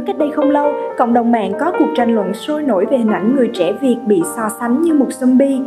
nhớ 0.00 0.06
cách 0.06 0.18
đây 0.18 0.30
không 0.36 0.50
lâu, 0.50 0.72
cộng 0.98 1.14
đồng 1.14 1.32
mạng 1.32 1.52
có 1.60 1.72
cuộc 1.78 1.88
tranh 1.96 2.14
luận 2.14 2.34
sôi 2.34 2.62
nổi 2.62 2.86
về 2.90 2.98
hình 2.98 3.12
ảnh 3.12 3.36
người 3.36 3.50
trẻ 3.54 3.72
Việt 3.72 3.96
bị 4.06 4.22
so 4.36 4.48
sánh 4.60 4.82
như 4.82 4.94
một 4.94 5.08
zombie. 5.20 5.64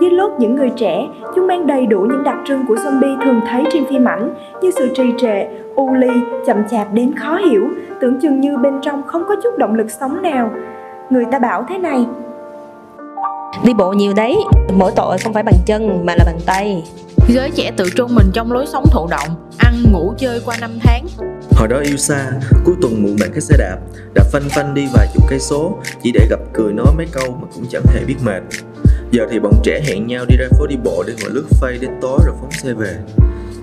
Dưới 0.00 0.10
lốt 0.10 0.30
những 0.38 0.54
người 0.54 0.70
trẻ, 0.76 1.08
chúng 1.34 1.46
mang 1.46 1.66
đầy 1.66 1.86
đủ 1.86 2.00
những 2.00 2.24
đặc 2.24 2.36
trưng 2.46 2.66
của 2.68 2.74
zombie 2.74 3.20
thường 3.24 3.40
thấy 3.50 3.64
trên 3.72 3.84
phim 3.90 4.04
ảnh 4.04 4.34
như 4.62 4.70
sự 4.70 4.88
trì 4.94 5.04
trệ, 5.18 5.46
u 5.74 5.94
ly, 5.94 6.10
chậm 6.46 6.56
chạp 6.70 6.92
đến 6.92 7.14
khó 7.14 7.36
hiểu, 7.36 7.68
tưởng 8.00 8.20
chừng 8.20 8.40
như 8.40 8.56
bên 8.56 8.74
trong 8.82 9.02
không 9.06 9.22
có 9.28 9.36
chút 9.42 9.58
động 9.58 9.74
lực 9.74 9.90
sống 9.90 10.22
nào. 10.22 10.50
Người 11.10 11.24
ta 11.24 11.38
bảo 11.38 11.64
thế 11.68 11.78
này, 11.78 12.06
Đi 13.64 13.74
bộ 13.74 13.92
nhiều 13.92 14.12
đấy, 14.16 14.36
mỗi 14.78 14.92
tội 14.96 15.18
không 15.18 15.32
phải 15.32 15.42
bằng 15.42 15.54
chân 15.66 16.06
mà 16.06 16.14
là 16.18 16.24
bằng 16.26 16.38
tay 16.46 16.84
Giới 17.28 17.50
trẻ 17.50 17.70
tự 17.76 17.84
trung 17.96 18.14
mình 18.14 18.30
trong 18.32 18.52
lối 18.52 18.66
sống 18.66 18.84
thụ 18.92 19.06
động 19.10 19.50
Ăn, 19.58 19.74
ngủ, 19.92 20.14
chơi 20.18 20.40
qua 20.44 20.56
năm 20.60 20.70
tháng 20.80 21.06
Hồi 21.50 21.68
đó 21.68 21.80
yêu 21.80 21.96
xa, 21.96 22.32
cuối 22.64 22.74
tuần 22.82 23.02
mượn 23.02 23.16
bạn 23.20 23.30
cái 23.32 23.40
xe 23.40 23.56
đạp 23.58 23.78
Đạp 24.14 24.24
phanh 24.32 24.48
phanh 24.48 24.74
đi 24.74 24.86
vài 24.94 25.06
chục 25.14 25.24
cây 25.28 25.38
số 25.38 25.78
Chỉ 26.02 26.12
để 26.12 26.26
gặp 26.30 26.40
cười 26.52 26.72
nói 26.72 26.86
mấy 26.96 27.06
câu 27.12 27.38
mà 27.40 27.48
cũng 27.54 27.66
chẳng 27.70 27.82
hề 27.94 28.04
biết 28.04 28.16
mệt 28.22 28.42
Giờ 29.10 29.26
thì 29.30 29.38
bọn 29.38 29.52
trẻ 29.62 29.80
hẹn 29.86 30.06
nhau 30.06 30.24
đi 30.28 30.36
ra 30.36 30.46
phố 30.58 30.66
đi 30.66 30.76
bộ 30.84 31.04
để 31.06 31.14
ngồi 31.22 31.30
lướt 31.30 31.44
phây 31.60 31.78
đến 31.78 31.90
tối 32.00 32.18
rồi 32.26 32.36
phóng 32.40 32.50
xe 32.50 32.72
về 32.72 32.96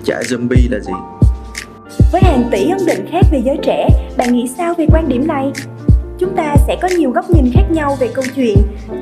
Chả 0.05 0.19
zombie 0.19 0.71
là 0.71 0.79
gì 0.79 0.93
Với 2.11 2.21
hàng 2.21 2.49
tỷ 2.52 2.69
ấn 2.69 2.85
định 2.85 3.07
khác 3.11 3.21
về 3.31 3.41
giới 3.45 3.57
trẻ, 3.63 3.89
bạn 4.17 4.33
nghĩ 4.33 4.49
sao 4.57 4.73
về 4.77 4.85
quan 4.91 5.09
điểm 5.09 5.27
này? 5.27 5.52
Chúng 6.19 6.35
ta 6.35 6.55
sẽ 6.67 6.77
có 6.81 6.88
nhiều 6.97 7.11
góc 7.11 7.25
nhìn 7.29 7.52
khác 7.53 7.63
nhau 7.71 7.97
về 7.99 8.07
câu 8.13 8.25
chuyện. 8.35 8.57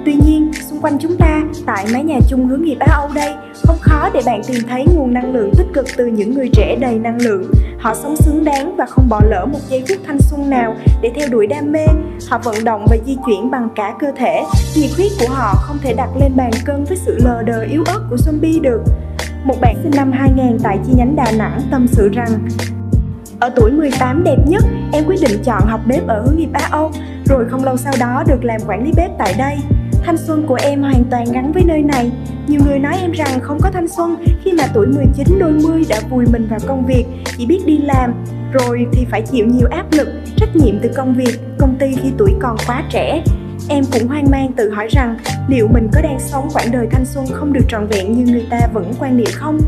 Tuy 0.05 0.13
nhiên, 0.13 0.51
xung 0.53 0.81
quanh 0.81 0.97
chúng 0.99 1.17
ta, 1.17 1.41
tại 1.65 1.85
mái 1.93 2.03
nhà 2.03 2.19
chung 2.27 2.47
hướng 2.47 2.63
nghiệp 2.63 2.77
Á 2.79 2.95
Âu 2.95 3.09
đây, 3.15 3.33
không 3.63 3.77
khó 3.81 4.09
để 4.13 4.21
bạn 4.25 4.41
tìm 4.47 4.57
thấy 4.69 4.85
nguồn 4.95 5.13
năng 5.13 5.33
lượng 5.33 5.51
tích 5.57 5.67
cực 5.73 5.85
từ 5.97 6.05
những 6.05 6.33
người 6.33 6.49
trẻ 6.53 6.75
đầy 6.81 6.99
năng 6.99 7.21
lượng. 7.21 7.51
Họ 7.79 7.93
sống 7.93 8.15
xứng 8.15 8.43
đáng 8.43 8.75
và 8.75 8.85
không 8.85 9.09
bỏ 9.09 9.21
lỡ 9.29 9.45
một 9.45 9.59
giây 9.69 9.83
phút 9.89 9.97
thanh 10.07 10.17
xuân 10.19 10.49
nào 10.49 10.75
để 11.01 11.11
theo 11.15 11.27
đuổi 11.31 11.47
đam 11.47 11.71
mê. 11.71 11.85
Họ 12.29 12.37
vận 12.43 12.55
động 12.63 12.85
và 12.89 12.97
di 13.05 13.17
chuyển 13.25 13.51
bằng 13.51 13.69
cả 13.75 13.95
cơ 13.99 14.07
thể. 14.15 14.43
Nhiệt 14.75 14.89
huyết 14.97 15.11
của 15.19 15.33
họ 15.33 15.53
không 15.55 15.77
thể 15.81 15.93
đặt 15.93 16.09
lên 16.19 16.31
bàn 16.35 16.51
cân 16.65 16.83
với 16.83 16.97
sự 16.97 17.17
lờ 17.23 17.41
đờ 17.45 17.61
yếu 17.61 17.83
ớt 17.85 17.99
của 18.09 18.15
zombie 18.15 18.61
được. 18.61 18.81
Một 19.43 19.55
bạn 19.61 19.75
sinh 19.83 19.91
năm 19.95 20.11
2000 20.11 20.57
tại 20.63 20.79
chi 20.85 20.93
nhánh 20.97 21.15
Đà 21.15 21.31
Nẵng 21.37 21.61
tâm 21.71 21.87
sự 21.87 22.09
rằng 22.09 22.47
ở 23.39 23.49
tuổi 23.55 23.71
18 23.71 24.23
đẹp 24.23 24.37
nhất, 24.47 24.63
em 24.93 25.03
quyết 25.07 25.19
định 25.21 25.43
chọn 25.43 25.67
học 25.67 25.79
bếp 25.87 26.07
ở 26.07 26.21
hướng 26.21 26.37
nghiệp 26.37 26.49
Á 26.53 26.67
Âu, 26.71 26.91
rồi 27.25 27.45
không 27.49 27.63
lâu 27.63 27.77
sau 27.77 27.93
đó 27.99 28.23
được 28.27 28.43
làm 28.43 28.61
quản 28.67 28.83
lý 28.83 28.91
bếp 28.97 29.11
tại 29.17 29.35
đây. 29.37 29.57
Thanh 30.03 30.17
xuân 30.17 30.45
của 30.47 30.57
em 30.63 30.81
hoàn 30.81 31.03
toàn 31.11 31.25
gắn 31.33 31.51
với 31.51 31.63
nơi 31.65 31.83
này. 31.83 32.11
Nhiều 32.47 32.61
người 32.65 32.79
nói 32.79 32.97
em 33.01 33.11
rằng 33.11 33.39
không 33.41 33.59
có 33.61 33.71
thanh 33.71 33.87
xuân 33.87 34.15
khi 34.43 34.51
mà 34.51 34.63
tuổi 34.73 34.87
19 34.87 35.39
đôi 35.39 35.51
mươi 35.51 35.83
đã 35.89 35.99
vùi 36.09 36.25
mình 36.25 36.47
vào 36.49 36.59
công 36.67 36.85
việc, 36.85 37.05
chỉ 37.37 37.45
biết 37.45 37.59
đi 37.65 37.77
làm, 37.77 38.13
rồi 38.53 38.87
thì 38.91 39.05
phải 39.11 39.21
chịu 39.21 39.45
nhiều 39.45 39.67
áp 39.71 39.85
lực, 39.91 40.07
trách 40.37 40.55
nhiệm 40.55 40.79
từ 40.79 40.89
công 40.95 41.13
việc, 41.13 41.39
công 41.59 41.75
ty 41.79 41.95
khi 42.03 42.11
tuổi 42.17 42.31
còn 42.41 42.57
quá 42.67 42.83
trẻ. 42.89 43.23
Em 43.69 43.83
cũng 43.91 44.07
hoang 44.07 44.31
mang 44.31 44.53
tự 44.53 44.69
hỏi 44.69 44.87
rằng 44.87 45.17
liệu 45.47 45.67
mình 45.67 45.87
có 45.93 46.01
đang 46.01 46.19
sống 46.19 46.47
quãng 46.53 46.71
đời 46.71 46.87
thanh 46.91 47.05
xuân 47.05 47.25
không 47.31 47.53
được 47.53 47.65
trọn 47.69 47.87
vẹn 47.87 48.11
như 48.11 48.31
người 48.31 48.47
ta 48.49 48.59
vẫn 48.73 48.93
quan 48.99 49.17
niệm 49.17 49.29
không? 49.33 49.59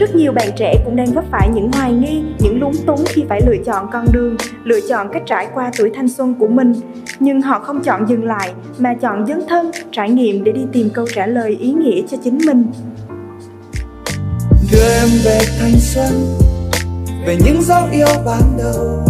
Rất 0.00 0.14
nhiều 0.14 0.32
bạn 0.32 0.50
trẻ 0.56 0.74
cũng 0.84 0.96
đang 0.96 1.12
vấp 1.12 1.24
phải 1.30 1.48
những 1.54 1.72
hoài 1.72 1.92
nghi, 1.92 2.22
những 2.38 2.60
lúng 2.60 2.72
túng 2.86 3.04
khi 3.08 3.24
phải 3.28 3.40
lựa 3.46 3.56
chọn 3.66 3.86
con 3.92 4.06
đường, 4.12 4.36
lựa 4.64 4.80
chọn 4.88 5.08
cách 5.12 5.22
trải 5.26 5.48
qua 5.54 5.70
tuổi 5.78 5.90
thanh 5.94 6.08
xuân 6.08 6.34
của 6.38 6.48
mình. 6.48 6.72
Nhưng 7.18 7.42
họ 7.42 7.58
không 7.58 7.82
chọn 7.82 8.08
dừng 8.08 8.24
lại, 8.24 8.52
mà 8.78 8.94
chọn 8.94 9.26
dấn 9.26 9.42
thân, 9.48 9.70
trải 9.92 10.10
nghiệm 10.10 10.44
để 10.44 10.52
đi 10.52 10.60
tìm 10.72 10.90
câu 10.94 11.06
trả 11.14 11.26
lời 11.26 11.56
ý 11.60 11.72
nghĩa 11.72 12.02
cho 12.10 12.16
chính 12.24 12.38
mình. 12.46 12.66
Đưa 14.72 14.88
em 15.00 15.08
về 15.24 15.40
thanh 15.60 15.74
xuân, 15.80 16.12
về 17.26 17.36
những 17.44 17.62
dấu 17.62 17.82
yêu 17.92 18.22
ban 18.26 18.42
đầu. 18.58 19.04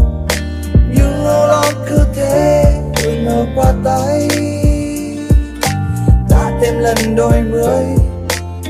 Nhưng 0.94 1.24
lâu 1.24 1.46
lo 1.46 1.64
cứ 1.88 1.98
thế, 2.14 2.64
rồi 3.04 3.14
mơ 3.24 3.46
qua 3.56 3.72
tay. 3.84 4.28
Đã 6.30 6.58
thêm 6.62 6.78
lần 6.78 7.16
đôi 7.16 7.42
mươi, 7.50 7.84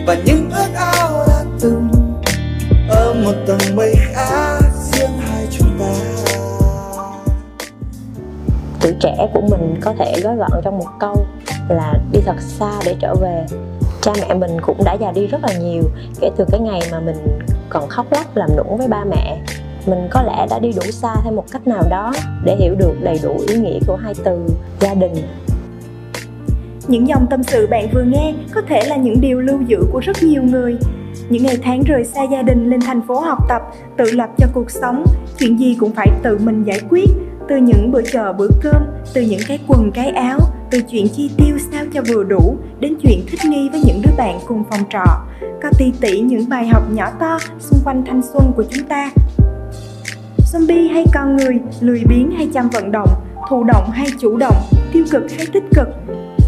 và 0.06 0.16
những 0.24 0.50
ước 0.50 0.74
ao 0.74 1.26
đã 1.28 1.44
từng 1.60 1.99
một 3.24 3.34
tầng 3.46 3.76
mây 3.76 3.94
khác 3.98 4.60
riêng 4.92 5.18
hai 5.18 5.46
chúng 5.50 5.68
ta. 5.78 5.92
Tuổi 8.80 8.94
trẻ 9.00 9.28
của 9.34 9.40
mình 9.40 9.74
có 9.80 9.94
thể 9.98 10.20
gói 10.22 10.36
gọn 10.36 10.50
trong 10.64 10.78
một 10.78 10.88
câu 11.00 11.26
là 11.68 11.94
đi 12.12 12.20
thật 12.26 12.40
xa 12.40 12.72
để 12.84 12.96
trở 13.00 13.14
về. 13.14 13.46
Cha 14.02 14.12
mẹ 14.20 14.34
mình 14.34 14.50
cũng 14.62 14.84
đã 14.84 14.96
già 15.00 15.12
đi 15.12 15.26
rất 15.26 15.38
là 15.42 15.58
nhiều 15.58 15.82
kể 16.20 16.30
từ 16.36 16.44
cái 16.50 16.60
ngày 16.60 16.80
mà 16.92 17.00
mình 17.00 17.38
còn 17.68 17.88
khóc 17.88 18.06
lóc 18.10 18.36
làm 18.36 18.50
nũng 18.56 18.76
với 18.76 18.88
ba 18.88 19.04
mẹ. 19.04 19.38
Mình 19.86 20.08
có 20.10 20.22
lẽ 20.22 20.46
đã 20.50 20.58
đi 20.58 20.72
đủ 20.72 20.90
xa 20.90 21.14
theo 21.24 21.32
một 21.32 21.44
cách 21.52 21.66
nào 21.66 21.82
đó 21.90 22.12
để 22.44 22.56
hiểu 22.56 22.74
được 22.74 22.94
đầy 23.02 23.20
đủ 23.22 23.40
ý 23.48 23.56
nghĩa 23.56 23.78
của 23.86 23.96
hai 23.96 24.14
từ 24.24 24.38
gia 24.80 24.94
đình. 24.94 25.14
Những 26.88 27.08
dòng 27.08 27.26
tâm 27.30 27.42
sự 27.42 27.66
bạn 27.66 27.88
vừa 27.94 28.02
nghe 28.02 28.34
có 28.54 28.62
thể 28.68 28.80
là 28.86 28.96
những 28.96 29.20
điều 29.20 29.40
lưu 29.40 29.58
giữ 29.66 29.78
của 29.92 30.00
rất 30.00 30.22
nhiều 30.22 30.42
người 30.42 30.76
những 31.30 31.42
ngày 31.42 31.58
tháng 31.62 31.82
rời 31.86 32.04
xa 32.04 32.22
gia 32.22 32.42
đình 32.42 32.70
lên 32.70 32.80
thành 32.80 33.00
phố 33.02 33.20
học 33.20 33.38
tập, 33.48 33.62
tự 33.96 34.04
lập 34.12 34.30
cho 34.38 34.46
cuộc 34.54 34.70
sống. 34.70 35.04
Chuyện 35.38 35.60
gì 35.60 35.76
cũng 35.80 35.92
phải 35.92 36.08
tự 36.22 36.38
mình 36.38 36.64
giải 36.64 36.80
quyết. 36.90 37.06
Từ 37.48 37.56
những 37.56 37.90
bữa 37.92 38.02
chợ 38.02 38.32
bữa 38.32 38.48
cơm, 38.62 38.82
từ 39.14 39.22
những 39.22 39.40
cái 39.48 39.58
quần, 39.68 39.90
cái 39.94 40.08
áo, 40.10 40.38
từ 40.70 40.80
chuyện 40.90 41.08
chi 41.08 41.30
tiêu 41.36 41.58
sao 41.72 41.84
cho 41.92 42.02
vừa 42.08 42.24
đủ, 42.24 42.56
đến 42.80 42.94
chuyện 43.02 43.20
thích 43.30 43.40
nghi 43.44 43.68
với 43.72 43.80
những 43.86 44.02
đứa 44.04 44.12
bạn 44.18 44.38
cùng 44.46 44.64
phòng 44.70 44.80
trọ. 44.90 45.04
Có 45.62 45.70
ti 45.78 45.92
tỉ 46.00 46.20
những 46.20 46.48
bài 46.48 46.68
học 46.68 46.82
nhỏ 46.92 47.10
to 47.20 47.38
xung 47.58 47.78
quanh 47.84 48.04
thanh 48.06 48.22
xuân 48.22 48.52
của 48.56 48.64
chúng 48.70 48.86
ta. 48.88 49.10
Zombie 50.52 50.92
hay 50.92 51.04
con 51.14 51.36
người, 51.36 51.58
lười 51.80 52.02
biếng 52.08 52.30
hay 52.30 52.48
chăm 52.54 52.68
vận 52.68 52.92
động, 52.92 53.08
thụ 53.48 53.64
động 53.64 53.90
hay 53.90 54.06
chủ 54.18 54.36
động, 54.36 54.56
tiêu 54.92 55.04
cực 55.10 55.22
hay 55.36 55.46
tích 55.52 55.64
cực. 55.74 55.88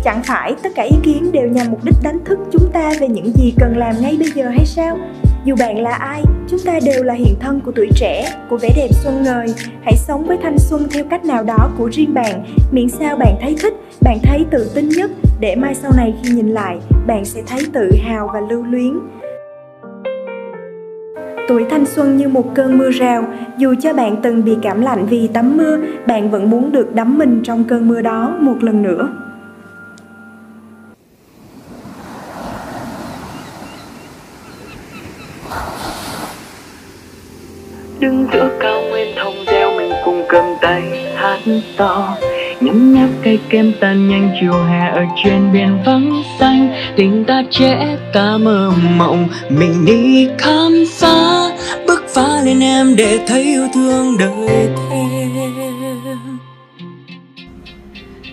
Chẳng 0.04 0.22
phải 0.24 0.54
tất 0.62 0.68
cả 0.74 0.82
ý 0.82 0.96
kiến 1.02 1.32
đều 1.32 1.48
nhằm 1.48 1.66
mục 1.70 1.84
đích 1.84 1.94
đánh 2.02 2.18
thức 2.24 2.38
chúng 2.52 2.70
ta 2.72 2.90
về 3.00 3.08
những 3.08 3.32
gì 3.34 3.54
cần 3.58 3.76
làm 3.76 3.94
ngay 4.00 4.16
bây 4.18 4.28
giờ 4.34 4.48
hay 4.48 4.66
sao? 4.66 4.98
Dù 5.44 5.54
bạn 5.58 5.78
là 5.78 5.90
ai, 5.90 6.22
chúng 6.48 6.58
ta 6.64 6.78
đều 6.86 7.02
là 7.02 7.14
hiện 7.14 7.34
thân 7.40 7.60
của 7.60 7.72
tuổi 7.72 7.88
trẻ, 7.94 8.24
của 8.50 8.56
vẻ 8.56 8.68
đẹp 8.76 8.88
xuân 8.90 9.22
ngời. 9.22 9.46
Hãy 9.84 9.94
sống 9.96 10.24
với 10.26 10.36
thanh 10.42 10.58
xuân 10.58 10.86
theo 10.90 11.04
cách 11.10 11.24
nào 11.24 11.44
đó 11.44 11.70
của 11.78 11.90
riêng 11.92 12.14
bạn, 12.14 12.44
miễn 12.70 12.88
sao 12.88 13.16
bạn 13.16 13.34
thấy 13.40 13.56
thích, 13.62 13.74
bạn 14.00 14.18
thấy 14.22 14.44
tự 14.50 14.70
tin 14.74 14.88
nhất, 14.88 15.10
để 15.40 15.56
mai 15.56 15.74
sau 15.74 15.92
này 15.96 16.14
khi 16.22 16.30
nhìn 16.30 16.48
lại, 16.48 16.78
bạn 17.06 17.24
sẽ 17.24 17.42
thấy 17.46 17.60
tự 17.72 17.90
hào 18.02 18.30
và 18.34 18.40
lưu 18.40 18.64
luyến. 18.64 18.98
Tuổi 21.48 21.64
thanh 21.70 21.86
xuân 21.86 22.16
như 22.16 22.28
một 22.28 22.54
cơn 22.54 22.78
mưa 22.78 22.90
rào, 22.90 23.24
dù 23.58 23.74
cho 23.80 23.92
bạn 23.92 24.16
từng 24.22 24.44
bị 24.44 24.56
cảm 24.62 24.80
lạnh 24.80 25.06
vì 25.06 25.28
tắm 25.28 25.56
mưa, 25.56 25.78
bạn 26.06 26.30
vẫn 26.30 26.50
muốn 26.50 26.72
được 26.72 26.94
đắm 26.94 27.18
mình 27.18 27.40
trong 27.44 27.64
cơn 27.64 27.88
mưa 27.88 28.02
đó 28.02 28.36
một 28.40 28.56
lần 28.60 28.82
nữa. 28.82 29.08
To. 41.76 42.16
Nhấm 42.60 42.94
nháp 42.94 43.08
cây 43.22 43.38
kem 43.48 43.72
tan 43.80 44.08
nhanh 44.08 44.30
chiều 44.40 44.52
hè 44.52 44.88
ở 44.88 45.04
trên 45.24 45.52
biển 45.52 45.78
vắng 45.84 46.22
xanh. 46.38 46.74
Tình 46.96 47.24
ta 47.24 47.42
trẻ, 47.50 47.96
ta 48.12 48.38
mơ 48.38 48.72
mộng. 48.96 49.28
Mình 49.48 49.84
đi 49.84 50.28
khám 50.38 50.72
phá, 50.90 51.50
bước 51.86 52.04
phá 52.08 52.40
lên 52.44 52.60
em 52.60 52.96
để 52.96 53.18
thấy 53.26 53.42
yêu 53.42 53.68
thương 53.74 54.18
đời 54.18 54.68
thêm. 54.90 55.18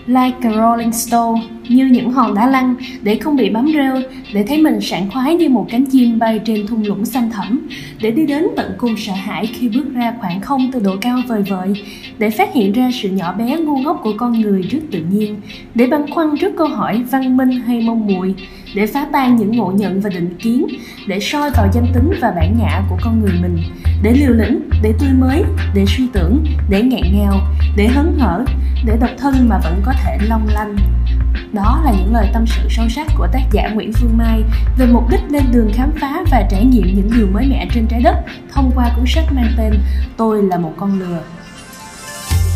Like 0.06 0.36
a 0.42 0.50
Rolling 0.50 0.92
Stone 0.92 1.40
như 1.70 1.86
những 1.86 2.12
hòn 2.12 2.34
đá 2.34 2.46
lăn 2.46 2.74
để 3.02 3.18
không 3.18 3.36
bị 3.36 3.50
bám 3.50 3.66
rêu, 3.74 4.02
để 4.32 4.44
thấy 4.48 4.58
mình 4.58 4.80
sảng 4.80 5.10
khoái 5.10 5.34
như 5.34 5.48
một 5.48 5.66
cánh 5.70 5.84
chim 5.86 6.18
bay 6.18 6.38
trên 6.38 6.66
thung 6.66 6.84
lũng 6.84 7.04
xanh 7.04 7.30
thẳm, 7.30 7.68
để 8.00 8.10
đi 8.10 8.26
đến 8.26 8.46
tận 8.56 8.72
cùng 8.78 8.96
sợ 8.96 9.12
hãi 9.12 9.46
khi 9.46 9.68
bước 9.68 9.94
ra 9.94 10.14
khoảng 10.20 10.40
không 10.40 10.70
từ 10.72 10.80
độ 10.80 10.96
cao 11.00 11.18
vời 11.28 11.42
vợi, 11.42 11.72
để 12.18 12.30
phát 12.30 12.54
hiện 12.54 12.72
ra 12.72 12.90
sự 13.02 13.08
nhỏ 13.08 13.32
bé 13.32 13.56
ngu 13.56 13.78
ngốc 13.78 14.00
của 14.02 14.12
con 14.16 14.40
người 14.40 14.62
trước 14.70 14.80
tự 14.90 15.04
nhiên, 15.10 15.36
để 15.74 15.86
băn 15.86 16.10
khoăn 16.10 16.36
trước 16.40 16.52
câu 16.56 16.66
hỏi 16.66 17.02
văn 17.10 17.36
minh 17.36 17.50
hay 17.50 17.80
mong 17.80 18.06
muội, 18.06 18.34
để 18.74 18.86
phá 18.86 19.06
tan 19.12 19.36
những 19.36 19.56
ngộ 19.56 19.72
nhận 19.76 20.00
và 20.00 20.10
định 20.10 20.34
kiến, 20.38 20.66
để 21.06 21.20
soi 21.20 21.50
vào 21.50 21.68
danh 21.74 21.86
tính 21.94 22.12
và 22.20 22.32
bản 22.36 22.56
ngã 22.58 22.82
của 22.90 22.96
con 23.02 23.20
người 23.20 23.32
mình, 23.42 23.58
để 24.02 24.12
liều 24.12 24.32
lĩnh, 24.32 24.60
để 24.82 24.94
tươi 25.00 25.10
mới, 25.18 25.42
để 25.74 25.84
suy 25.86 26.06
tưởng, 26.12 26.44
để 26.70 26.82
ngẹn 26.82 27.04
ngào, 27.14 27.40
để 27.76 27.86
hấn 27.86 28.18
hở, 28.18 28.44
để 28.86 28.96
độc 29.00 29.10
thân 29.18 29.48
mà 29.48 29.60
vẫn 29.64 29.80
có 29.84 29.92
thể 30.04 30.18
long 30.28 30.46
lanh. 30.54 30.76
Đó 31.52 31.82
là 31.84 31.92
những 31.92 32.14
lời 32.14 32.30
tâm 32.32 32.44
sự 32.46 32.68
sâu 32.70 32.88
sắc 32.88 33.06
của 33.18 33.26
tác 33.32 33.42
giả 33.52 33.68
Nguyễn 33.68 33.92
Phương 33.92 34.16
Mai 34.16 34.42
về 34.78 34.86
mục 34.86 35.10
đích 35.10 35.20
lên 35.30 35.44
đường 35.52 35.70
khám 35.74 35.92
phá 36.00 36.24
và 36.30 36.46
trải 36.50 36.64
nghiệm 36.64 36.96
những 36.96 37.10
điều 37.16 37.26
mới 37.26 37.46
mẻ 37.46 37.68
trên 37.74 37.86
trái 37.86 38.00
đất 38.00 38.16
thông 38.52 38.70
qua 38.74 38.92
cuốn 38.96 39.04
sách 39.06 39.24
mang 39.32 39.52
tên 39.56 39.72
Tôi 40.16 40.42
là 40.42 40.58
một 40.58 40.72
con 40.76 40.98
lừa. 40.98 41.20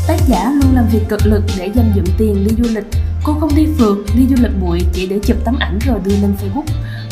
Tác 0.06 0.16
giả 0.26 0.50
luôn 0.50 0.74
làm 0.74 0.86
việc 0.92 1.08
cực 1.08 1.26
lực 1.26 1.42
để 1.58 1.70
dành 1.74 1.92
dụm 1.94 2.04
tiền 2.18 2.46
đi 2.48 2.64
du 2.64 2.74
lịch. 2.74 2.86
Cô 3.24 3.32
không 3.40 3.54
đi 3.56 3.66
phượt, 3.78 3.98
đi 4.16 4.26
du 4.26 4.36
lịch 4.42 4.60
bụi 4.60 4.80
chỉ 4.92 5.06
để 5.06 5.18
chụp 5.24 5.36
tấm 5.44 5.56
ảnh 5.58 5.78
rồi 5.78 6.00
đưa 6.04 6.16
lên 6.16 6.34
Facebook. 6.42 6.64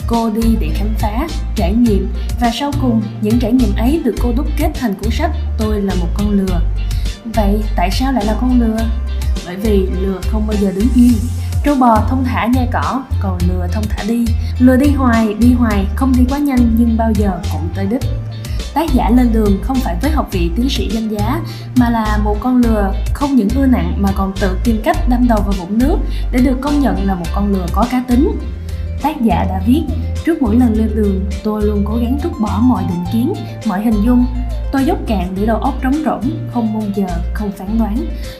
Cô 0.06 0.30
đi 0.30 0.56
để 0.60 0.70
khám 0.74 0.88
phá, 0.98 1.26
trải 1.56 1.72
nghiệm 1.72 2.08
và 2.40 2.50
sau 2.60 2.72
cùng 2.80 3.02
những 3.20 3.38
trải 3.38 3.52
nghiệm 3.52 3.74
ấy 3.76 4.00
được 4.04 4.14
cô 4.22 4.32
đúc 4.36 4.46
kết 4.58 4.70
thành 4.74 4.94
cuốn 4.94 5.10
sách 5.10 5.30
Tôi 5.58 5.80
là 5.80 5.94
một 5.94 6.08
con 6.14 6.30
lừa. 6.30 6.60
Vậy 7.24 7.62
tại 7.76 7.90
sao 7.90 8.12
lại 8.12 8.24
là 8.24 8.36
con 8.40 8.60
lừa? 8.60 8.78
Bởi 9.46 9.56
vì 9.56 9.86
lừa 10.00 10.20
không 10.30 10.46
bao 10.46 10.56
giờ 10.60 10.72
đứng 10.76 10.88
yên 10.94 11.12
Trâu 11.64 11.74
bò 11.74 12.02
thông 12.08 12.24
thả 12.24 12.46
nhai 12.46 12.68
cỏ, 12.72 13.02
còn 13.20 13.38
lừa 13.48 13.66
thông 13.72 13.84
thả 13.88 14.04
đi. 14.08 14.24
Lừa 14.58 14.76
đi 14.76 14.90
hoài, 14.90 15.34
đi 15.34 15.52
hoài, 15.52 15.86
không 15.96 16.12
đi 16.18 16.24
quá 16.30 16.38
nhanh 16.38 16.74
nhưng 16.78 16.96
bao 16.96 17.12
giờ 17.12 17.40
cũng 17.52 17.68
tới 17.74 17.86
đích. 17.86 18.02
Tác 18.74 18.92
giả 18.92 19.10
lên 19.10 19.32
đường 19.32 19.58
không 19.62 19.76
phải 19.76 19.96
với 20.02 20.10
học 20.10 20.28
vị 20.32 20.50
tiến 20.56 20.68
sĩ 20.68 20.88
danh 20.92 21.08
giá 21.08 21.40
Mà 21.76 21.90
là 21.90 22.18
một 22.24 22.36
con 22.40 22.56
lừa 22.56 22.94
không 23.14 23.36
những 23.36 23.48
ưa 23.56 23.66
nặng 23.66 23.94
mà 23.98 24.08
còn 24.14 24.32
tự 24.40 24.58
tìm 24.64 24.80
cách 24.84 25.08
đâm 25.08 25.28
đầu 25.28 25.38
vào 25.42 25.52
vũng 25.52 25.78
nước 25.78 25.96
Để 26.32 26.40
được 26.40 26.56
công 26.60 26.80
nhận 26.80 27.06
là 27.06 27.14
một 27.14 27.26
con 27.34 27.52
lừa 27.52 27.66
có 27.72 27.86
cá 27.90 28.02
tính. 28.08 28.38
Tác 29.02 29.20
giả 29.20 29.44
đã 29.48 29.60
viết 29.66 29.82
Trước 30.24 30.42
mỗi 30.42 30.56
lần 30.56 30.74
lên 30.74 30.90
đường, 30.94 31.24
tôi 31.44 31.62
luôn 31.62 31.84
cố 31.84 31.96
gắng 31.96 32.18
trút 32.22 32.32
bỏ 32.40 32.58
mọi 32.62 32.84
định 32.88 33.04
kiến, 33.12 33.32
mọi 33.66 33.82
hình 33.82 34.02
dung 34.04 34.26
Tôi 34.72 34.84
dốc 34.84 34.98
cạn 35.06 35.34
để 35.36 35.46
đầu 35.46 35.56
óc 35.56 35.74
trống 35.82 35.94
rỗng, 36.04 36.48
không 36.52 36.72
mong 36.72 36.92
giờ, 36.94 37.06
không 37.34 37.52
phán 37.52 37.78
đoán. 37.78 37.96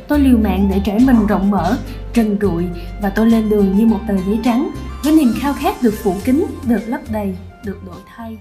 Tôi 0.09 0.19
liều 0.19 0.39
mạng 0.39 0.69
để 0.71 0.81
trải 0.85 0.99
mình 0.99 1.27
rộng 1.27 1.51
mở, 1.51 1.77
trần 2.13 2.37
trụi 2.41 2.65
và 3.03 3.11
tôi 3.11 3.31
lên 3.31 3.49
đường 3.49 3.77
như 3.77 3.87
một 3.87 4.01
tờ 4.09 4.15
giấy 4.17 4.41
trắng 4.45 4.71
với 5.05 5.13
niềm 5.13 5.33
khao 5.41 5.53
khát 5.53 5.83
được 5.83 5.95
phủ 6.03 6.15
kín, 6.25 6.47
được 6.67 6.81
lấp 6.87 7.01
đầy, 7.13 7.35
được 7.65 7.79
đổi 7.87 8.01
thay. 8.17 8.39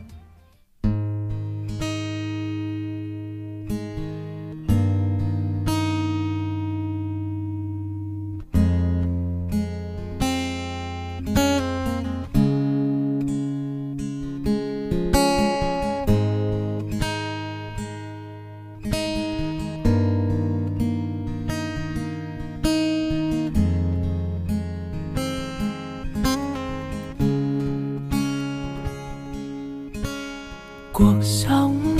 Cuộc 31.01 31.23
sống. 31.23 31.97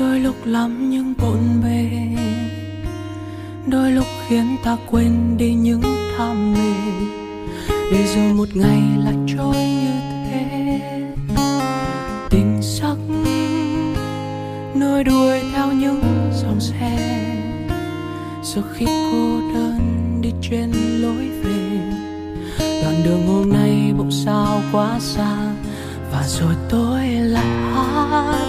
Đôi 0.00 0.20
lúc 0.20 0.34
lắm 0.44 0.90
những 0.90 1.14
bộn 1.18 1.38
bề, 1.62 1.90
đôi 3.66 3.92
lúc 3.92 4.06
khiến 4.28 4.56
ta 4.64 4.76
quên 4.90 5.36
đi 5.38 5.54
những 5.54 5.82
tham 6.18 6.52
mê. 6.52 6.74
Để 7.92 8.06
rồi 8.14 8.32
một 8.32 8.48
ngày 8.54 8.82
lại 9.04 9.14
trôi 9.36 9.56
như 9.56 9.92
thế. 10.30 10.90
Tình 12.30 12.62
sắc 12.62 12.96
nối 14.74 15.04
đuôi 15.04 15.40
theo 15.52 15.72
những 15.72 16.30
dòng 16.42 16.60
xe. 16.60 17.22
Rồi 18.42 18.64
khi 18.74 18.86
cô 18.86 19.40
đơn 19.54 19.78
đi 20.22 20.30
trên 20.42 20.72
lối 20.72 21.28
về, 21.28 21.80
đoạn 22.58 23.02
đường 23.04 23.26
hôm 23.26 23.52
nay 23.52 23.92
bỗng 23.98 24.10
sao 24.10 24.62
quá 24.72 24.98
xa 25.00 25.36
rồi 26.26 26.54
tôi 26.68 27.06
lại 27.06 27.46
hát. 27.74 28.46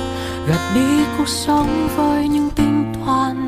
Gạt 0.48 0.72
đi 0.76 1.04
cuộc 1.18 1.28
sống 1.28 1.88
với 1.96 2.28
những 2.28 2.50
tính 2.50 2.94
toán. 3.06 3.48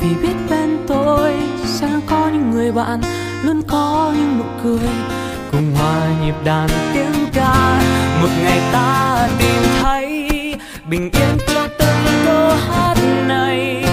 Vì 0.00 0.08
biết 0.22 0.34
bên 0.50 0.78
tôi 0.86 1.34
sẽ 1.64 1.88
có 2.06 2.28
những 2.32 2.50
người 2.50 2.72
bạn, 2.72 3.00
luôn 3.44 3.62
có 3.68 4.12
những 4.16 4.38
nụ 4.38 4.44
cười. 4.62 4.90
Cùng 5.52 5.74
hòa 5.74 6.06
nhịp 6.24 6.34
đàn 6.44 6.68
tiếng 6.94 7.26
ca. 7.32 7.82
Một 8.22 8.28
ngày 8.42 8.60
ta 8.72 9.28
tìm 9.38 9.62
thấy 9.82 10.30
bình 10.90 11.10
yên 11.12 11.38
trong 11.54 11.68
từng 11.78 12.24
câu 12.24 12.50
hát 12.68 12.96
này. 13.26 13.84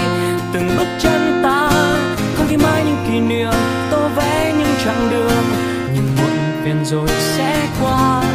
Từng 0.52 0.68
bước 0.78 0.88
chân 1.00 1.40
ta 1.42 1.70
không 2.36 2.46
ghi 2.50 2.56
mãi 2.56 2.84
những 2.84 3.04
kỷ 3.06 3.20
niệm. 3.20 3.52
Tô 3.90 4.08
vẽ 4.16 4.54
những 4.58 4.74
chặng 4.84 5.08
đường, 5.10 5.44
nhưng 5.94 6.16
muộn 6.16 6.62
phiền 6.64 6.84
rồi 6.84 7.08
sẽ 7.08 7.68
qua. 7.80 8.27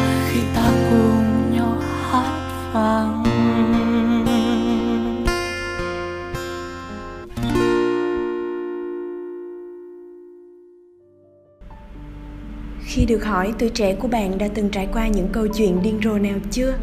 Khi 12.95 13.06
được 13.06 13.25
hỏi 13.25 13.54
tuổi 13.60 13.69
trẻ 13.69 13.95
của 13.95 14.07
bạn 14.07 14.38
đã 14.38 14.48
từng 14.48 14.69
trải 14.69 14.88
qua 14.94 15.07
những 15.07 15.28
câu 15.31 15.48
chuyện 15.48 15.81
điên 15.84 16.00
rồ 16.04 16.18
nào 16.18 16.38
chưa? 16.51 16.74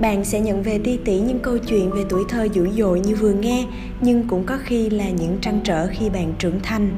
Bạn 0.00 0.24
sẽ 0.24 0.40
nhận 0.40 0.62
về 0.62 0.78
ti 0.78 0.98
tỉ 1.04 1.20
những 1.20 1.38
câu 1.38 1.58
chuyện 1.58 1.90
về 1.90 2.02
tuổi 2.08 2.24
thơ 2.28 2.48
dữ 2.52 2.68
dội 2.70 3.00
như 3.00 3.14
vừa 3.14 3.32
nghe, 3.32 3.66
nhưng 4.00 4.28
cũng 4.28 4.44
có 4.44 4.58
khi 4.64 4.90
là 4.90 5.10
những 5.10 5.38
trăn 5.40 5.60
trở 5.64 5.86
khi 5.86 6.10
bạn 6.10 6.32
trưởng 6.38 6.60
thành. 6.62 6.90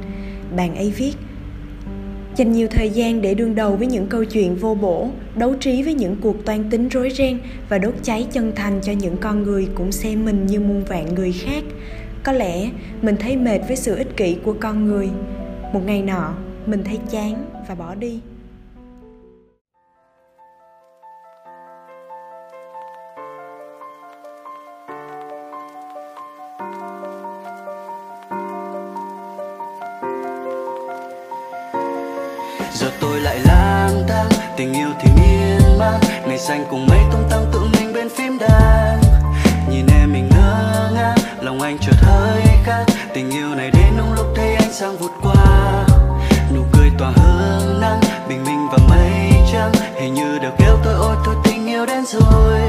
Bạn 0.57 0.77
ấy 0.77 0.91
viết, 0.91 1.13
dành 2.37 2.53
nhiều 2.53 2.69
thời 2.71 2.91
gian 2.91 3.23
để 3.23 3.35
đương 3.35 3.55
đầu 3.55 3.77
với 3.77 3.87
những 3.87 4.07
câu 4.07 4.25
chuyện 4.25 4.57
vô 4.57 4.75
bổ, 4.75 5.09
đấu 5.37 5.55
trí 5.61 5.83
với 5.83 5.95
những 5.95 6.17
cuộc 6.21 6.45
toan 6.45 6.71
tính 6.71 6.89
rối 6.89 7.11
ren 7.11 7.39
và 7.69 7.79
đốt 7.79 7.95
cháy 8.03 8.27
chân 8.33 8.53
thành 8.57 8.81
cho 8.83 8.93
những 8.93 9.17
con 9.17 9.43
người 9.43 9.69
cũng 9.75 9.93
xem 9.93 10.25
mình 10.25 10.47
như 10.47 10.61
muôn 10.61 10.85
vạn 10.85 11.15
người 11.15 11.33
khác. 11.33 11.65
Có 12.23 12.33
lẽ 12.33 12.71
mình 13.03 13.17
thấy 13.17 13.37
mệt 13.37 13.61
với 13.69 13.77
sự 13.77 13.97
ích 13.97 14.17
kỷ 14.17 14.37
của 14.45 14.55
con 14.61 14.85
người. 14.85 15.09
Một 15.73 15.81
ngày 15.87 16.03
nọ, 16.03 16.35
mình 16.67 16.85
thấy 16.85 16.99
chán 17.11 17.45
và 17.69 17.75
bỏ 17.75 17.95
đi. 17.95 18.21
Tình 43.15 43.31
yêu 43.31 43.55
này 43.55 43.71
đến 43.71 43.95
đúng 43.99 44.13
lúc 44.13 44.27
thấy 44.37 44.55
ánh 44.55 44.73
sáng 44.73 44.97
vụt 44.97 45.11
qua. 45.23 45.87
Nụ 46.55 46.61
cười 46.73 46.91
tỏa 46.99 47.11
hương 47.11 47.81
nắng, 47.81 48.01
bình 48.29 48.45
minh 48.45 48.69
và 48.73 48.79
mây 48.89 49.33
trắng, 49.53 49.73
hình 49.95 50.15
như 50.15 50.39
đều 50.39 50.51
kêu 50.59 50.77
tôi, 50.85 50.95
ôi, 50.95 51.17
thôi 51.25 51.35
tình 51.45 51.67
yêu 51.67 51.87
đến 51.87 52.05
rồi. 52.07 52.61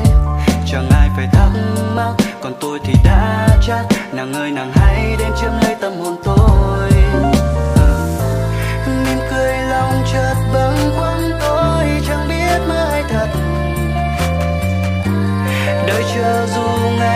Chẳng 0.72 0.90
ai 0.90 1.10
phải 1.16 1.28
thắc 1.32 1.50
mắc, 1.96 2.14
còn 2.42 2.54
tôi 2.62 2.80
thì 2.84 2.94
đã 3.04 3.48
chắc, 3.68 3.86
nàng 4.14 4.34
ơi, 4.34 4.52
nàng 4.52 4.72
hãy 4.76 5.16
đến 5.20 5.32
chiếm 5.42 5.52
lấy 5.64 5.76
tâm 5.82 5.94
hồn 6.00 6.16
tôi. 6.24 6.90
Mỉm 8.88 9.20
cười 9.32 9.58
lòng 9.70 10.04
chợt 10.14 10.36
bâng 10.54 10.92
khuâng 10.98 11.32
tôi, 11.40 11.86
chẳng 12.08 12.28
biết 12.30 12.68
mai 12.68 13.04
thật. 13.10 13.28
Đợi 15.88 16.04
chờ 16.16 16.48
dù 16.56 16.90
ngày 17.00 17.15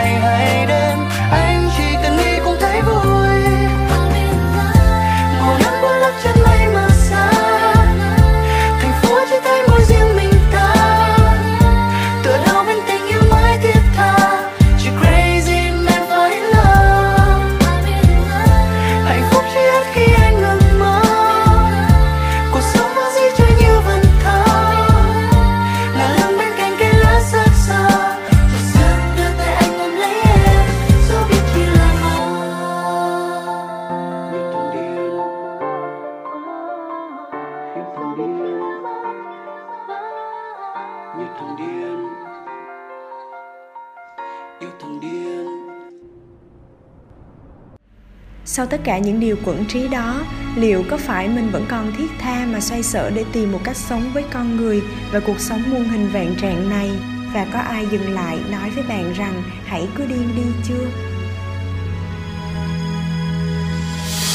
Sau 48.60 48.66
tất 48.66 48.82
cả 48.84 48.98
những 48.98 49.20
điều 49.20 49.36
quẩn 49.46 49.66
trí 49.66 49.88
đó, 49.88 50.22
liệu 50.56 50.84
có 50.90 50.98
phải 50.98 51.28
mình 51.28 51.50
vẫn 51.52 51.66
còn 51.70 51.92
thiết 51.98 52.08
tha 52.20 52.48
mà 52.52 52.60
xoay 52.60 52.84
sở 52.84 53.10
để 53.10 53.26
tìm 53.34 53.52
một 53.52 53.60
cách 53.64 53.76
sống 53.76 54.12
với 54.14 54.24
con 54.34 54.58
người 54.58 54.82
và 55.12 55.20
cuộc 55.20 55.40
sống 55.40 55.64
muôn 55.72 55.84
hình 55.84 56.10
vạn 56.14 56.36
trạng 56.42 56.70
này? 56.70 56.92
Và 57.34 57.46
có 57.54 57.60
ai 57.60 57.88
dừng 57.92 58.14
lại 58.14 58.40
nói 58.52 58.70
với 58.70 58.84
bạn 58.90 59.14
rằng 59.14 59.44
hãy 59.66 59.88
cứ 59.96 60.06
điên 60.06 60.30
đi 60.36 60.44
chưa? 60.64 60.86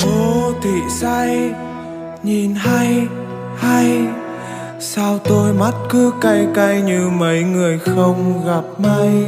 phố 0.01 0.53
thị 0.63 0.81
say 0.91 1.51
nhìn 2.23 2.55
hay 2.55 3.03
hay 3.59 4.07
sao 4.81 5.19
tôi 5.19 5.55
mắt 5.55 5.75
cứ 5.91 6.13
cay 6.21 6.47
cay 6.55 6.83
như 6.83 7.09
mấy 7.09 7.43
người 7.43 7.79
không 7.79 8.47
gặp 8.47 8.65
may 8.79 9.25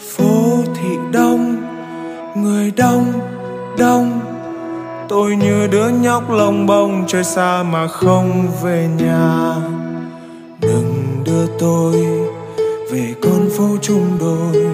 phố 0.00 0.62
thị 0.74 0.96
đông 1.12 1.56
người 2.34 2.72
đông 2.76 3.35
đông. 3.78 4.20
Tôi 5.08 5.36
như 5.36 5.66
đứa 5.66 5.88
nhóc 5.88 6.30
lông 6.30 6.66
bông 6.66 7.04
chơi 7.06 7.24
xa 7.24 7.62
mà 7.62 7.88
không 7.88 8.48
về 8.62 8.88
nhà. 8.98 9.54
Đừng 10.60 10.94
đưa 11.24 11.46
tôi 11.58 11.92
về 12.92 13.14
con 13.22 13.48
phố 13.56 13.76
chung 13.82 14.18
đôi. 14.20 14.66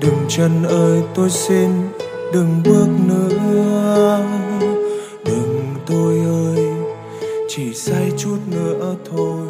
Đừng 0.00 0.18
chân 0.28 0.64
ơi, 0.64 1.02
tôi 1.14 1.30
xin 1.30 1.70
đừng 2.32 2.62
bước 2.64 2.88
nữa. 3.08 4.20
Đừng 5.24 5.74
tôi 5.86 6.18
ơi, 6.18 6.66
chỉ 7.48 7.74
say 7.74 8.12
chút 8.18 8.38
nữa 8.50 8.94
thôi. 9.10 9.46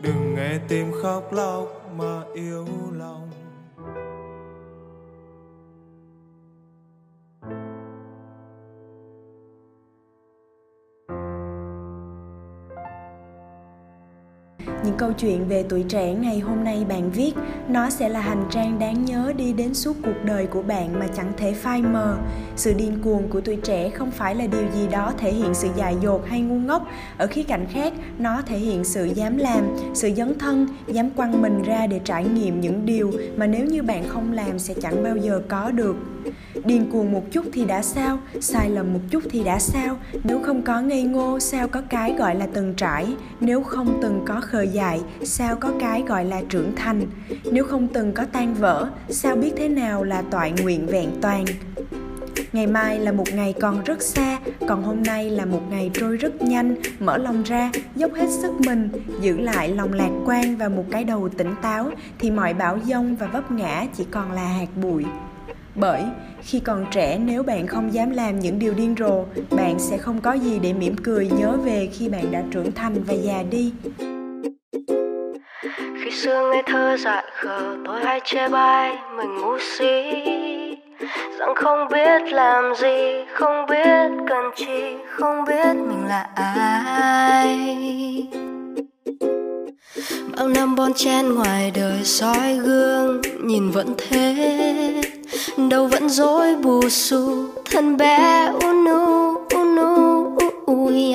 Đừng 0.00 0.34
nghe 0.34 0.58
tim 0.68 0.92
khóc 1.02 1.32
lóc 1.32 1.90
mà 1.98 2.20
yêu 2.34 2.66
lòng. 2.98 3.23
Những 14.84 14.96
câu 14.96 15.12
chuyện 15.12 15.48
về 15.48 15.64
tuổi 15.68 15.84
trẻ 15.88 16.14
ngày 16.14 16.38
hôm 16.38 16.64
nay 16.64 16.84
bạn 16.88 17.10
viết, 17.10 17.32
nó 17.68 17.90
sẽ 17.90 18.08
là 18.08 18.20
hành 18.20 18.44
trang 18.50 18.78
đáng 18.78 19.04
nhớ 19.04 19.32
đi 19.36 19.52
đến 19.52 19.74
suốt 19.74 19.96
cuộc 20.04 20.24
đời 20.24 20.46
của 20.46 20.62
bạn 20.62 20.98
mà 20.98 21.06
chẳng 21.16 21.32
thể 21.36 21.52
phai 21.52 21.82
mờ. 21.82 22.16
Sự 22.56 22.72
điên 22.72 22.98
cuồng 23.02 23.28
của 23.28 23.40
tuổi 23.40 23.56
trẻ 23.56 23.90
không 23.90 24.10
phải 24.10 24.34
là 24.34 24.46
điều 24.46 24.64
gì 24.74 24.86
đó 24.90 25.12
thể 25.18 25.32
hiện 25.32 25.54
sự 25.54 25.68
dại 25.76 25.96
dột 26.02 26.26
hay 26.26 26.40
ngu 26.40 26.54
ngốc. 26.54 26.88
Ở 27.18 27.26
khía 27.26 27.42
cạnh 27.42 27.66
khác, 27.72 27.92
nó 28.18 28.42
thể 28.46 28.58
hiện 28.58 28.84
sự 28.84 29.04
dám 29.04 29.36
làm, 29.36 29.64
sự 29.94 30.10
dấn 30.16 30.38
thân, 30.38 30.66
dám 30.86 31.10
quăng 31.10 31.42
mình 31.42 31.62
ra 31.62 31.86
để 31.86 32.00
trải 32.04 32.24
nghiệm 32.24 32.60
những 32.60 32.86
điều 32.86 33.12
mà 33.36 33.46
nếu 33.46 33.66
như 33.66 33.82
bạn 33.82 34.04
không 34.08 34.32
làm 34.32 34.58
sẽ 34.58 34.74
chẳng 34.82 35.02
bao 35.02 35.16
giờ 35.16 35.40
có 35.48 35.70
được 35.70 35.96
điên 36.64 36.90
cuồng 36.92 37.12
một 37.12 37.30
chút 37.30 37.44
thì 37.52 37.64
đã 37.64 37.82
sao, 37.82 38.18
sai 38.40 38.70
lầm 38.70 38.92
một 38.92 39.00
chút 39.10 39.22
thì 39.30 39.44
đã 39.44 39.58
sao. 39.58 39.96
Nếu 40.24 40.40
không 40.42 40.62
có 40.62 40.80
ngây 40.80 41.02
ngô, 41.02 41.40
sao 41.40 41.68
có 41.68 41.82
cái 41.88 42.14
gọi 42.18 42.34
là 42.34 42.46
từng 42.54 42.74
trải? 42.74 43.06
Nếu 43.40 43.62
không 43.62 43.98
từng 44.02 44.22
có 44.26 44.40
khờ 44.40 44.62
dại, 44.62 45.00
sao 45.22 45.56
có 45.56 45.72
cái 45.80 46.02
gọi 46.02 46.24
là 46.24 46.42
trưởng 46.48 46.72
thành? 46.76 47.02
Nếu 47.50 47.64
không 47.64 47.88
từng 47.88 48.12
có 48.12 48.24
tan 48.32 48.54
vỡ, 48.54 48.90
sao 49.08 49.36
biết 49.36 49.52
thế 49.56 49.68
nào 49.68 50.04
là 50.04 50.22
toại 50.22 50.52
nguyện 50.62 50.86
vẹn 50.86 51.10
toàn? 51.20 51.44
Ngày 52.52 52.66
mai 52.66 52.98
là 52.98 53.12
một 53.12 53.24
ngày 53.34 53.54
còn 53.60 53.84
rất 53.84 54.02
xa, 54.02 54.38
còn 54.68 54.82
hôm 54.82 55.02
nay 55.02 55.30
là 55.30 55.44
một 55.44 55.62
ngày 55.70 55.90
trôi 55.94 56.16
rất 56.16 56.42
nhanh. 56.42 56.74
Mở 56.98 57.18
lòng 57.18 57.42
ra, 57.42 57.70
dốc 57.96 58.14
hết 58.14 58.30
sức 58.30 58.52
mình, 58.66 58.88
giữ 59.20 59.40
lại 59.40 59.68
lòng 59.68 59.92
lạc 59.92 60.10
quan 60.26 60.56
và 60.56 60.68
một 60.68 60.84
cái 60.90 61.04
đầu 61.04 61.28
tỉnh 61.28 61.54
táo, 61.62 61.90
thì 62.18 62.30
mọi 62.30 62.54
bão 62.54 62.78
dông 62.84 63.16
và 63.16 63.26
vấp 63.26 63.50
ngã 63.50 63.86
chỉ 63.96 64.04
còn 64.10 64.32
là 64.32 64.46
hạt 64.46 64.68
bụi. 64.82 65.04
Bởi 65.74 66.02
khi 66.44 66.60
còn 66.60 66.86
trẻ, 66.90 67.18
nếu 67.18 67.42
bạn 67.42 67.66
không 67.66 67.94
dám 67.94 68.10
làm 68.10 68.40
những 68.40 68.58
điều 68.58 68.74
điên 68.74 68.94
rồ, 68.98 69.24
bạn 69.50 69.78
sẽ 69.78 69.98
không 69.98 70.20
có 70.20 70.32
gì 70.32 70.58
để 70.58 70.72
mỉm 70.72 70.96
cười 71.04 71.30
nhớ 71.38 71.56
về 71.64 71.88
khi 71.92 72.08
bạn 72.08 72.32
đã 72.32 72.42
trưởng 72.50 72.72
thành 72.72 73.02
và 73.06 73.14
già 73.14 73.42
đi. 73.50 73.72
Khi 76.04 76.10
xưa 76.10 76.50
ngây 76.52 76.62
thơ 76.66 76.96
dại 76.96 77.24
khờ, 77.40 77.76
tôi 77.84 78.04
hay 78.04 78.20
chê 78.24 78.48
bai 78.48 78.96
mình 79.16 79.34
ngu 79.40 79.58
si. 79.58 80.02
Rằng 81.38 81.54
không 81.56 81.88
biết 81.92 82.32
làm 82.32 82.74
gì, 82.74 83.24
không 83.32 83.66
biết 83.70 84.24
cần 84.28 84.44
chi, 84.56 84.96
không 85.08 85.44
biết 85.48 85.76
mình 85.76 86.06
là 86.06 86.28
ai. 86.34 87.58
Bao 90.36 90.48
năm 90.48 90.76
bon 90.76 90.92
chen 90.94 91.34
ngoài 91.34 91.72
đời 91.74 92.04
soi 92.04 92.54
gương, 92.54 93.20
nhìn 93.42 93.70
vẫn 93.70 93.94
thế 93.98 95.13
đầu 95.70 95.86
vẫn 95.86 96.08
rối 96.08 96.56
bù 96.56 96.88
xù, 96.88 97.44
thân 97.70 97.96
bé 97.96 98.50
unu 98.62 99.34
unu 99.54 100.36
ui 100.66 101.14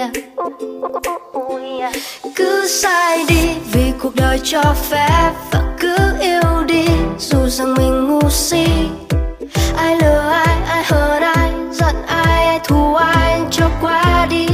cứ 2.35 2.67
sai 2.67 3.25
đi, 3.27 3.49
vì 3.73 3.91
cuộc 4.01 4.15
đời 4.15 4.39
cho 4.43 4.63
phép 4.89 5.31
và 5.51 5.61
cứ 5.79 5.97
yêu 6.21 6.63
đi, 6.67 6.85
dù 7.19 7.37
rằng 7.47 7.73
mình 7.73 8.07
ngu 8.07 8.29
si. 8.29 8.65
Ai 9.77 9.95
lừa 9.95 10.29
ai 10.45 10.57
ai 10.67 10.83
hờn 10.83 11.21
ai, 11.21 11.51
giận 11.71 11.95
ai 12.07 12.45
ai 12.45 12.59
thù 12.63 12.95
ai, 12.95 13.41
cho 13.51 13.69
qua 13.81 14.27
đi. 14.29 14.47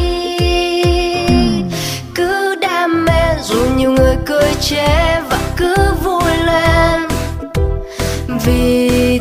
Cứ 2.15 2.55
đam 2.55 3.05
mê, 3.05 3.35
dù 3.43 3.59
nhiều 3.77 3.91
người 3.91 4.15
cười 4.25 4.53
chế 4.61 5.21
và 5.29 5.39
cứ 5.57 5.75
vui 6.03 6.37
lên. 6.45 7.01
Vì 8.45 9.19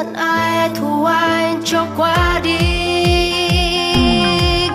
giận 0.00 0.14
ai 0.14 0.68
thù 0.74 1.04
ai 1.04 1.56
cho 1.64 1.86
qua 1.96 2.40
đi. 2.42 2.58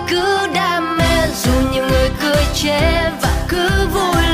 Cứ 0.08 0.46
đam 0.54 0.98
mê 0.98 1.26
dù 1.42 1.52
nhiều 1.72 1.84
người 1.88 2.10
cười 2.22 2.44
chê 2.54 3.10
và 3.22 3.46
cứ 3.48 3.68
vui 3.92 4.25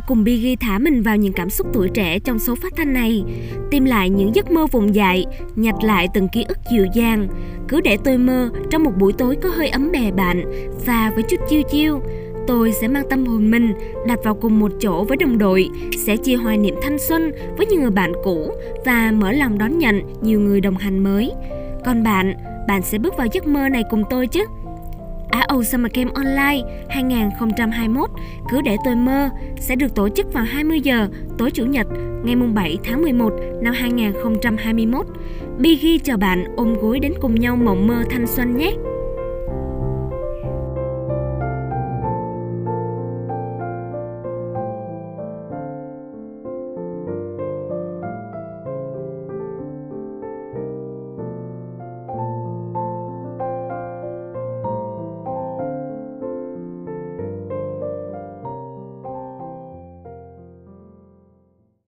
đã 0.00 0.06
cùng 0.06 0.24
Biggie 0.24 0.56
thả 0.60 0.78
mình 0.78 1.02
vào 1.02 1.16
những 1.16 1.32
cảm 1.32 1.50
xúc 1.50 1.66
tuổi 1.72 1.88
trẻ 1.94 2.18
trong 2.18 2.38
số 2.38 2.54
phát 2.54 2.72
thanh 2.76 2.92
này. 2.92 3.24
Tìm 3.70 3.84
lại 3.84 4.10
những 4.10 4.34
giấc 4.34 4.50
mơ 4.50 4.66
vùng 4.66 4.94
dại, 4.94 5.26
nhặt 5.56 5.74
lại 5.82 6.08
từng 6.14 6.28
ký 6.28 6.44
ức 6.48 6.58
dịu 6.72 6.86
dàng. 6.94 7.28
Cứ 7.68 7.80
để 7.80 7.96
tôi 8.04 8.18
mơ 8.18 8.50
trong 8.70 8.84
một 8.84 8.92
buổi 8.98 9.12
tối 9.12 9.36
có 9.42 9.48
hơi 9.48 9.68
ấm 9.68 9.92
bè 9.92 10.10
bạn 10.12 10.44
và 10.86 11.12
với 11.14 11.22
chút 11.22 11.36
chiêu 11.48 11.62
chiêu. 11.62 12.00
Tôi 12.46 12.72
sẽ 12.72 12.88
mang 12.88 13.08
tâm 13.10 13.26
hồn 13.26 13.50
mình 13.50 13.72
đặt 14.06 14.18
vào 14.24 14.34
cùng 14.34 14.58
một 14.58 14.72
chỗ 14.80 15.04
với 15.04 15.16
đồng 15.16 15.38
đội, 15.38 15.70
sẽ 16.06 16.16
chia 16.16 16.36
hoài 16.36 16.58
niệm 16.58 16.74
thanh 16.82 16.98
xuân 16.98 17.32
với 17.56 17.66
những 17.66 17.80
người 17.80 17.90
bạn 17.90 18.12
cũ 18.24 18.52
và 18.84 19.12
mở 19.12 19.32
lòng 19.32 19.58
đón 19.58 19.78
nhận 19.78 20.02
nhiều 20.22 20.40
người 20.40 20.60
đồng 20.60 20.76
hành 20.76 21.04
mới. 21.04 21.32
Còn 21.84 22.02
bạn, 22.02 22.34
bạn 22.68 22.82
sẽ 22.82 22.98
bước 22.98 23.16
vào 23.16 23.26
giấc 23.32 23.46
mơ 23.46 23.68
này 23.68 23.82
cùng 23.90 24.02
tôi 24.10 24.26
chứ? 24.26 24.44
Á 25.30 25.44
Âu 25.48 25.64
Summer 25.64 25.92
Camp 25.92 26.14
Online 26.14 26.86
2021 26.88 28.10
Cứ 28.50 28.60
để 28.60 28.76
tôi 28.84 28.96
mơ, 28.96 29.28
sẽ 29.56 29.76
được 29.76 29.94
tổ 29.94 30.08
chức 30.08 30.32
vào 30.32 30.44
20 30.44 30.80
giờ, 30.80 31.08
tối 31.38 31.50
Chủ 31.50 31.64
nhật, 31.64 31.86
ngày 32.24 32.36
7 32.54 32.78
tháng 32.84 33.02
11 33.02 33.32
năm 33.62 33.74
2021. 33.74 35.06
Biggie 35.58 35.98
chờ 35.98 36.16
bạn 36.16 36.44
ôm 36.56 36.74
gối 36.74 36.98
đến 36.98 37.12
cùng 37.20 37.34
nhau 37.34 37.56
mộng 37.56 37.86
mơ 37.86 38.02
thanh 38.10 38.26
xuân 38.26 38.56
nhé! 38.56 38.72